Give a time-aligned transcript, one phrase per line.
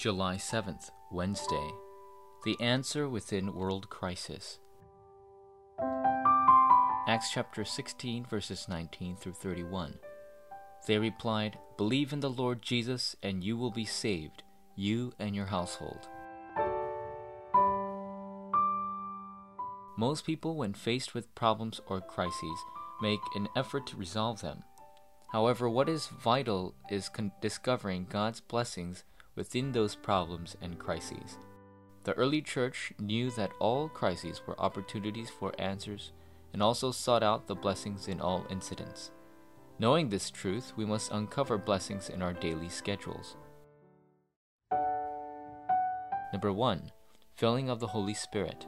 [0.00, 1.70] July 7th, Wednesday.
[2.46, 4.58] The Answer Within World Crisis.
[7.06, 9.98] Acts chapter 16, verses 19 through 31.
[10.86, 14.42] They replied, Believe in the Lord Jesus, and you will be saved,
[14.74, 16.08] you and your household.
[19.98, 22.58] Most people, when faced with problems or crises,
[23.02, 24.62] make an effort to resolve them.
[25.30, 29.04] However, what is vital is con- discovering God's blessings
[29.40, 31.38] within those problems and crises.
[32.04, 36.12] The early church knew that all crises were opportunities for answers
[36.52, 39.12] and also sought out the blessings in all incidents.
[39.78, 43.38] Knowing this truth, we must uncover blessings in our daily schedules.
[46.34, 46.90] Number 1.
[47.34, 48.66] Filling of the Holy Spirit.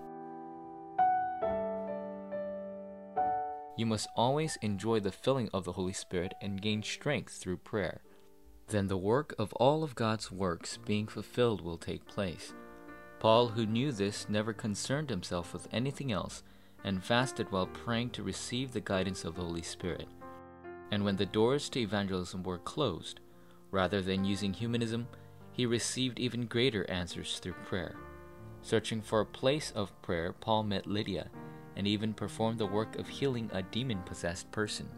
[3.77, 8.01] You must always enjoy the filling of the Holy Spirit and gain strength through prayer.
[8.69, 12.55] Then the work of all of God's works being fulfilled will take place.
[13.19, 16.43] Paul, who knew this, never concerned himself with anything else
[16.85, 20.09] and fasted while praying to receive the guidance of the Holy Spirit.
[20.91, 23.21] And when the doors to evangelism were closed,
[23.71, 25.07] rather than using humanism,
[25.53, 27.95] he received even greater answers through prayer.
[28.63, 31.29] Searching for a place of prayer, Paul met Lydia
[31.77, 34.89] and even performed the work of healing a demon possessed person.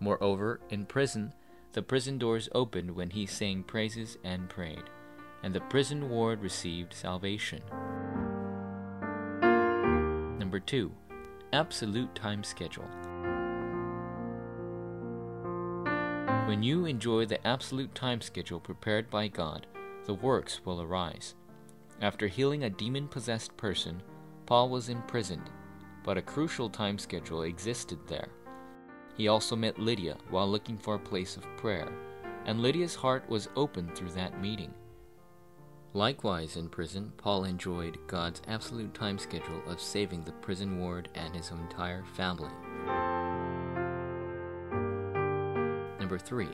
[0.00, 1.32] Moreover, in prison,
[1.74, 4.84] the prison doors opened when he sang praises and prayed,
[5.42, 7.60] and the prison ward received salvation.
[10.38, 10.92] Number 2.
[11.52, 12.88] Absolute time schedule.
[16.46, 19.66] When you enjoy the absolute time schedule prepared by God,
[20.04, 21.34] the works will arise.
[22.00, 24.00] After healing a demon possessed person,
[24.46, 25.50] Paul was imprisoned,
[26.04, 28.28] but a crucial time schedule existed there.
[29.16, 31.92] He also met Lydia while looking for a place of prayer,
[32.46, 34.74] and Lydia's heart was opened through that meeting.
[35.92, 41.34] Likewise, in prison, Paul enjoyed God's absolute time schedule of saving the prison ward and
[41.34, 42.50] his entire family.
[46.00, 46.48] Number 3.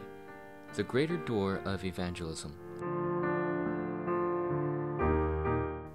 [0.74, 2.54] The Greater Door of Evangelism.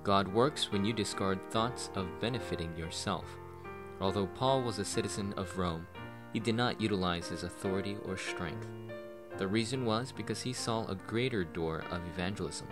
[0.04, 3.25] God works when you discard thoughts of benefiting yourself.
[4.02, 5.88] Although Paul was a citizen of Rome,
[6.35, 8.68] he did not utilize his authority or strength.
[9.38, 12.68] The reason was because he saw a greater door of evangelism.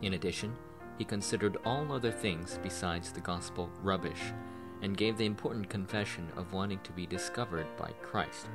[0.00, 0.54] In addition,
[0.96, 4.32] he considered all other things besides the gospel rubbish
[4.80, 8.48] and gave the important confession of wanting to be discovered by Christ.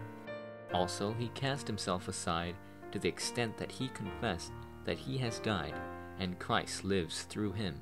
[0.73, 2.55] Also, he cast himself aside
[2.93, 4.53] to the extent that he confessed
[4.85, 5.75] that he has died
[6.17, 7.75] and Christ lives through him,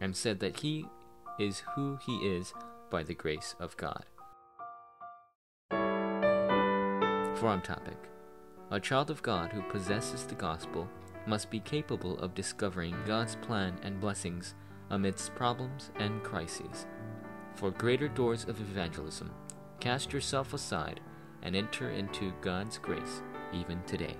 [0.00, 0.84] and said that he
[1.38, 2.52] is who he is
[2.90, 4.04] by the grace of God.
[7.36, 7.98] Forum topic
[8.70, 10.88] A child of God who possesses the gospel
[11.26, 14.54] must be capable of discovering God's plan and blessings
[14.88, 16.86] amidst problems and crises.
[17.54, 19.30] For greater doors of evangelism,
[19.80, 21.00] cast yourself aside
[21.42, 23.20] and enter into God's grace
[23.52, 24.16] even today.